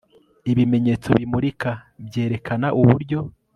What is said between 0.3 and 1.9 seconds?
ibimenyetso bimulika